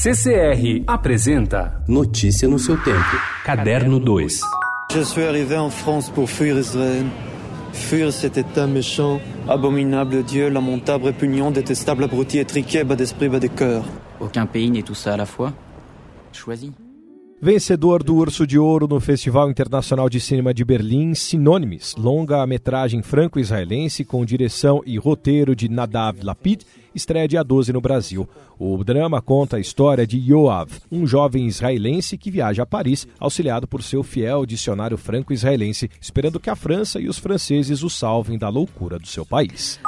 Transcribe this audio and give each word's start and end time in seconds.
CCR 0.00 0.84
apresenta 0.86 1.82
Notícia 1.88 2.46
no 2.46 2.56
seu 2.56 2.76
tempo. 2.76 3.16
Caderno 3.44 3.98
2. 3.98 4.28
Je 4.92 5.04
suis 5.04 5.24
arrivé 5.24 5.56
en 5.56 5.70
France 5.70 6.08
pour 6.08 6.30
fuir 6.30 6.56
Israël. 6.56 7.04
Fuir 7.72 8.12
cet 8.12 8.36
état 8.36 8.68
méchant, 8.68 9.20
abominable 9.48 10.22
Dieu, 10.22 10.50
lamentable, 10.50 11.06
répugnant, 11.06 11.50
détestable, 11.50 12.04
abruti, 12.04 12.38
étriqué, 12.38 12.84
bas 12.84 12.94
d'esprit, 12.94 13.28
bas 13.28 13.40
de 13.40 13.48
cœur. 13.48 13.82
Aucun 14.20 14.46
pays 14.46 14.70
n'est 14.70 14.84
tout 14.84 14.94
ça 14.94 15.14
à 15.14 15.16
la 15.16 15.26
fois. 15.26 15.52
Choisis. 16.32 16.70
Vencedor 17.40 18.02
do 18.02 18.16
Urso 18.16 18.44
de 18.44 18.58
Ouro 18.58 18.88
no 18.88 18.98
Festival 18.98 19.48
Internacional 19.48 20.08
de 20.08 20.18
Cinema 20.18 20.52
de 20.52 20.64
Berlim, 20.64 21.14
Sinônimes, 21.14 21.94
longa-metragem 21.96 23.00
franco-israelense 23.00 24.04
com 24.04 24.24
direção 24.24 24.82
e 24.84 24.98
roteiro 24.98 25.54
de 25.54 25.68
Nadav 25.68 26.20
Lapid, 26.20 26.62
estreia 26.92 27.28
dia 27.28 27.44
12 27.44 27.72
no 27.72 27.80
Brasil. 27.80 28.28
O 28.58 28.82
drama 28.82 29.22
conta 29.22 29.56
a 29.56 29.60
história 29.60 30.04
de 30.04 30.18
Yoav, 30.18 30.68
um 30.90 31.06
jovem 31.06 31.46
israelense 31.46 32.18
que 32.18 32.28
viaja 32.28 32.64
a 32.64 32.66
Paris, 32.66 33.06
auxiliado 33.20 33.68
por 33.68 33.84
seu 33.84 34.02
fiel 34.02 34.44
dicionário 34.44 34.98
franco-israelense, 34.98 35.88
esperando 36.00 36.40
que 36.40 36.50
a 36.50 36.56
França 36.56 36.98
e 36.98 37.08
os 37.08 37.18
franceses 37.18 37.84
o 37.84 37.88
salvem 37.88 38.36
da 38.36 38.48
loucura 38.48 38.98
do 38.98 39.06
seu 39.06 39.24
país. 39.24 39.78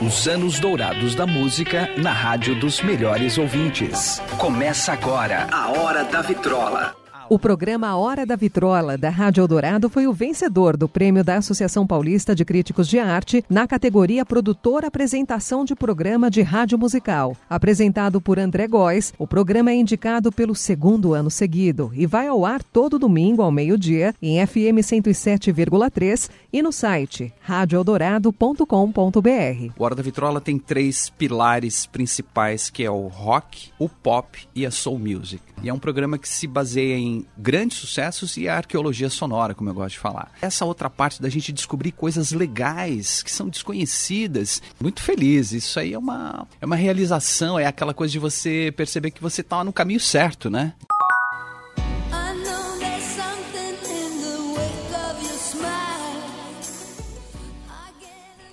Os 0.00 0.28
anos 0.28 0.60
dourados 0.60 1.14
da 1.14 1.26
música 1.26 1.90
na 1.96 2.12
rádio 2.12 2.54
dos 2.54 2.80
melhores 2.80 3.38
ouvintes. 3.38 4.20
Começa 4.38 4.92
agora 4.92 5.46
a 5.50 5.70
Hora 5.70 6.04
da 6.04 6.22
Vitrola. 6.22 6.94
O 7.28 7.40
programa 7.40 7.96
Hora 7.96 8.24
da 8.24 8.36
Vitrola, 8.36 8.96
da 8.96 9.10
Rádio 9.10 9.42
Eldorado, 9.42 9.90
foi 9.90 10.06
o 10.06 10.12
vencedor 10.12 10.76
do 10.76 10.88
prêmio 10.88 11.24
da 11.24 11.36
Associação 11.36 11.84
Paulista 11.84 12.36
de 12.36 12.44
Críticos 12.44 12.86
de 12.86 13.00
Arte 13.00 13.44
na 13.50 13.66
categoria 13.66 14.24
Produtor 14.24 14.84
Apresentação 14.84 15.64
de 15.64 15.74
Programa 15.74 16.30
de 16.30 16.42
Rádio 16.42 16.78
Musical. 16.78 17.36
Apresentado 17.50 18.20
por 18.20 18.38
André 18.38 18.68
Góes, 18.68 19.12
o 19.18 19.26
programa 19.26 19.72
é 19.72 19.74
indicado 19.74 20.30
pelo 20.30 20.54
segundo 20.54 21.14
ano 21.14 21.28
seguido 21.28 21.90
e 21.94 22.06
vai 22.06 22.28
ao 22.28 22.46
ar 22.46 22.62
todo 22.62 22.96
domingo 22.96 23.42
ao 23.42 23.50
meio-dia 23.50 24.14
em 24.22 24.46
FM 24.46 24.78
107,3 24.78 26.30
e 26.52 26.62
no 26.62 26.70
site 26.70 27.32
radioeldorado.com.br. 27.40 29.72
O 29.76 29.84
Hora 29.84 29.96
da 29.96 30.02
Vitrola 30.02 30.40
tem 30.40 30.60
três 30.60 31.10
pilares 31.10 31.86
principais, 31.86 32.70
que 32.70 32.84
é 32.84 32.90
o 32.90 33.08
rock, 33.08 33.70
o 33.80 33.88
pop 33.88 34.38
e 34.54 34.64
a 34.64 34.70
soul 34.70 35.00
music. 35.00 35.42
E 35.62 35.68
é 35.68 35.74
um 35.74 35.78
programa 35.78 36.18
que 36.18 36.28
se 36.28 36.46
baseia 36.46 36.96
em 36.96 37.15
grandes 37.36 37.78
sucessos 37.78 38.36
e 38.36 38.48
a 38.48 38.56
arqueologia 38.56 39.08
sonora, 39.08 39.54
como 39.54 39.70
eu 39.70 39.74
gosto 39.74 39.94
de 39.94 39.98
falar. 39.98 40.32
Essa 40.40 40.64
outra 40.64 40.90
parte 40.90 41.20
da 41.22 41.28
gente 41.28 41.52
descobrir 41.52 41.92
coisas 41.92 42.32
legais 42.32 43.22
que 43.22 43.30
são 43.30 43.48
desconhecidas. 43.48 44.62
Muito 44.80 45.02
feliz. 45.02 45.52
Isso 45.52 45.78
aí 45.78 45.92
é 45.92 45.98
uma, 45.98 46.46
é 46.60 46.66
uma 46.66 46.76
realização, 46.76 47.58
é 47.58 47.66
aquela 47.66 47.94
coisa 47.94 48.12
de 48.12 48.18
você 48.18 48.72
perceber 48.76 49.10
que 49.10 49.22
você 49.22 49.40
está 49.40 49.62
no 49.62 49.72
caminho 49.72 50.00
certo, 50.00 50.50
né? 50.50 50.74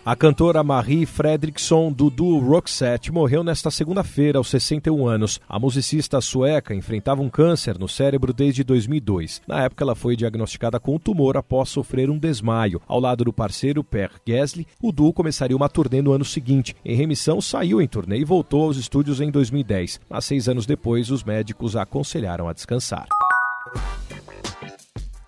A 0.05 0.17
cantora 0.17 0.61
Marie 0.65 1.05
Fredriksson 1.05 1.89
do 1.89 2.09
duo 2.09 2.37
Roxette 2.37 3.09
morreu 3.09 3.41
nesta 3.41 3.71
segunda-feira 3.71 4.37
aos 4.37 4.49
61 4.49 5.07
anos. 5.07 5.39
A 5.47 5.57
musicista 5.57 6.19
sueca 6.19 6.75
enfrentava 6.75 7.21
um 7.21 7.29
câncer 7.29 7.79
no 7.79 7.87
cérebro 7.87 8.33
desde 8.33 8.65
2002. 8.65 9.41
Na 9.47 9.63
época, 9.63 9.81
ela 9.81 9.95
foi 9.95 10.17
diagnosticada 10.17 10.77
com 10.77 10.95
um 10.95 10.99
tumor 10.99 11.37
após 11.37 11.69
sofrer 11.69 12.09
um 12.09 12.17
desmaio. 12.17 12.81
Ao 12.85 12.99
lado 12.99 13.23
do 13.23 13.31
parceiro 13.31 13.81
Per 13.81 14.11
Gessle, 14.27 14.67
o 14.81 14.91
duo 14.91 15.13
começaria 15.13 15.55
uma 15.55 15.69
turnê 15.69 16.01
no 16.01 16.11
ano 16.11 16.25
seguinte. 16.25 16.75
Em 16.83 16.97
remissão, 16.97 17.39
saiu 17.39 17.81
em 17.81 17.87
turnê 17.87 18.17
e 18.17 18.25
voltou 18.25 18.63
aos 18.63 18.75
estúdios 18.75 19.21
em 19.21 19.31
2010. 19.31 20.01
Mas 20.09 20.25
seis 20.25 20.49
anos 20.49 20.65
depois, 20.65 21.11
os 21.11 21.23
médicos 21.23 21.77
a 21.77 21.83
aconselharam 21.83 22.49
a 22.49 22.53
descansar. 22.53 23.07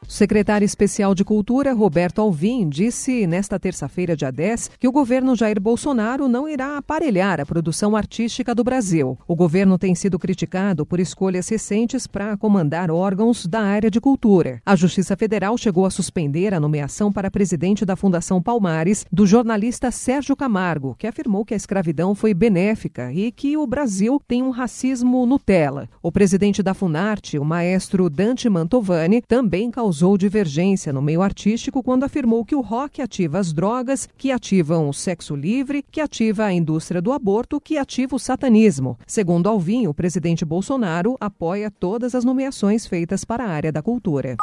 O 0.07 0.11
secretário 0.11 0.65
especial 0.65 1.15
de 1.15 1.25
Cultura, 1.25 1.73
Roberto 1.73 2.21
Alvim, 2.21 2.69
disse 2.69 3.25
nesta 3.25 3.59
terça-feira, 3.59 4.15
dia 4.15 4.31
10, 4.31 4.71
que 4.79 4.87
o 4.87 4.91
governo 4.91 5.35
Jair 5.35 5.59
Bolsonaro 5.59 6.27
não 6.27 6.47
irá 6.47 6.77
aparelhar 6.77 7.41
a 7.41 7.45
produção 7.45 7.95
artística 7.95 8.53
do 8.53 8.63
Brasil. 8.63 9.17
O 9.27 9.35
governo 9.35 9.79
tem 9.79 9.95
sido 9.95 10.19
criticado 10.19 10.85
por 10.85 10.99
escolhas 10.99 11.49
recentes 11.49 12.05
para 12.05 12.37
comandar 12.37 12.91
órgãos 12.91 13.47
da 13.47 13.61
área 13.61 13.89
de 13.89 13.99
cultura. 13.99 14.61
A 14.63 14.75
Justiça 14.75 15.17
Federal 15.17 15.57
chegou 15.57 15.87
a 15.87 15.89
suspender 15.89 16.53
a 16.53 16.59
nomeação 16.59 17.11
para 17.11 17.31
presidente 17.31 17.83
da 17.83 17.95
Fundação 17.95 18.41
Palmares 18.41 19.05
do 19.11 19.25
jornalista 19.25 19.89
Sérgio 19.89 20.35
Camargo, 20.35 20.95
que 20.99 21.07
afirmou 21.07 21.43
que 21.43 21.55
a 21.55 21.57
escravidão 21.57 22.13
foi 22.13 22.33
benéfica 22.33 23.11
e 23.11 23.31
que 23.31 23.57
o 23.57 23.65
Brasil 23.65 24.21
tem 24.27 24.43
um 24.43 24.51
racismo 24.51 25.25
Nutella. 25.25 25.89
O 26.01 26.11
presidente 26.11 26.61
da 26.61 26.75
Funarte, 26.75 27.39
o 27.39 27.43
maestro 27.43 28.07
Dante 28.07 28.47
Mantovani, 28.47 29.23
também 29.27 29.71
causou 29.95 30.17
divergência 30.17 30.91
no 30.91 31.01
meio 31.01 31.21
artístico 31.21 31.81
quando 31.81 32.03
afirmou 32.03 32.43
que 32.43 32.53
o 32.53 32.59
rock 32.59 33.01
ativa 33.01 33.39
as 33.39 33.53
drogas, 33.53 34.09
que 34.17 34.29
ativam 34.29 34.89
o 34.89 34.93
sexo 34.93 35.33
livre, 35.37 35.85
que 35.89 36.01
ativa 36.01 36.43
a 36.43 36.51
indústria 36.51 37.01
do 37.01 37.13
aborto, 37.13 37.61
que 37.61 37.77
ativa 37.77 38.13
o 38.13 38.19
satanismo. 38.19 38.99
Segundo 39.07 39.47
Alvim, 39.47 39.87
o 39.87 39.93
presidente 39.93 40.43
Bolsonaro 40.43 41.15
apoia 41.17 41.71
todas 41.71 42.13
as 42.13 42.25
nomeações 42.25 42.85
feitas 42.85 43.23
para 43.23 43.45
a 43.45 43.49
área 43.49 43.71
da 43.71 43.81
cultura. 43.81 44.35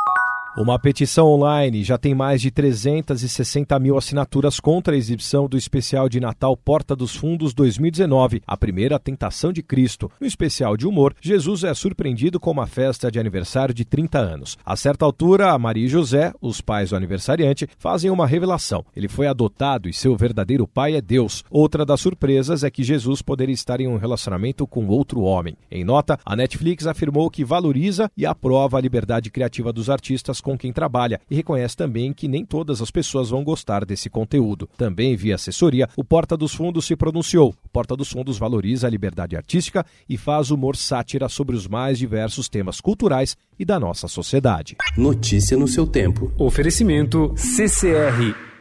Uma 0.55 0.79
petição 0.79 1.29
online 1.29 1.83
já 1.83 1.97
tem 1.97 2.15
mais 2.15 2.43
de 2.43 2.51
360 2.51 3.79
mil 3.79 3.97
assinaturas 3.97 4.61
contra 4.61 4.93
a 4.93 4.97
exibição 4.99 5.49
do 5.49 5.57
especial 5.57 6.11
de 6.11 6.21
Natal 6.21 6.55
Porta 6.55 6.95
dos 6.95 7.17
Fundos 7.17 7.55
2019, 7.55 8.43
a 8.47 8.55
primeira 8.55 8.99
tentação 8.99 9.51
de 9.51 9.63
Cristo. 9.63 10.11
No 10.21 10.27
especial 10.27 10.77
de 10.77 10.87
humor, 10.87 11.15
Jesus 11.23 11.65
é 11.65 11.73
surpreendido 11.73 12.39
com 12.39 12.51
uma 12.51 12.67
festa 12.67 13.11
de 13.11 13.19
aniversário 13.19 13.73
de 13.73 13.83
30 13.83 14.19
anos. 14.19 14.59
A 14.63 14.77
certa 14.77 15.07
altura, 15.07 15.53
a 15.53 15.59
Maria 15.59 15.87
e 15.87 15.89
José, 15.89 16.35
os 16.39 16.61
pais 16.61 16.91
do 16.91 16.97
aniversariante, 16.97 17.67
fazem 17.79 18.11
uma 18.11 18.27
revelação. 18.27 18.85
Ele 18.95 19.09
foi 19.09 19.29
adotado 19.29 19.89
e 19.89 19.93
seu 19.95 20.15
verdadeiro 20.15 20.69
pai 20.69 20.97
é 20.97 21.01
Deus. 21.01 21.43
Outra 21.51 21.83
das 21.83 22.03
surpresas 22.03 22.63
é 22.63 22.71
que 22.71 22.85
Jesus 22.85 23.23
poderia 23.23 23.55
estar 23.55 23.81
em 23.81 23.89
um 23.89 23.97
relacionamento 23.97 24.67
com 24.67 24.87
outro 24.89 25.23
homem. 25.23 25.57
Em 25.71 25.83
nota, 25.83 26.19
a 26.27 26.37
Netflix 26.37 26.87
afirmou 26.87 27.31
que 27.31 27.43
valoriza 27.43 28.11
e 28.15 28.27
aprova 28.27 28.77
a 28.77 28.83
liberdade 28.83 29.31
criativa 29.31 29.73
dos 29.73 29.89
artistas 29.89 30.42
com 30.43 30.59
quem 30.59 30.73
trabalha 30.73 31.21
e 31.31 31.35
reconhece 31.35 31.77
também 31.77 32.13
que 32.13 32.29
nem 32.29 32.45
todas 32.45 32.83
as 32.83 32.91
pessoas 32.91 33.31
vão 33.31 33.43
gostar 33.43 33.85
desse 33.85 34.11
conteúdo. 34.11 34.69
Também 34.77 35.17
via 35.17 35.37
assessoria, 35.37 35.89
o 35.97 36.05
Porta 36.05 36.37
dos 36.37 36.55
Fundos 36.55 36.85
se 36.85 36.97
pronunciou. 36.97 37.55
O 37.65 37.69
Porta 37.69 37.97
dos 37.97 38.11
Fundos 38.11 38.37
valoriza 38.39 38.87
a 38.87 38.91
liberdade 38.91 39.37
artística 39.37 39.87
e 40.09 40.19
faz 40.19 40.51
humor 40.51 40.77
sátira 40.77 41.29
sobre 41.29 41.57
os 41.57 41.67
mais 41.67 41.99
diversos 41.99 42.49
temas 42.49 42.81
culturais 42.81 43.37
e 43.59 43.65
da 43.65 43.81
nossa 43.81 44.09
sociedade. 44.09 44.77
Notícia 44.97 45.57
no 45.57 45.69
seu 45.69 45.87
tempo. 45.87 46.33
Oferecimento 46.39 47.33
CCR 47.37 48.52